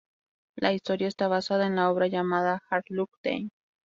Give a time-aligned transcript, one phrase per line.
[0.55, 3.49] La historia esta basada en la obra llamada "Hard Luck Dame".